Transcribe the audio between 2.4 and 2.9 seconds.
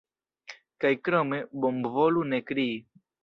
krii.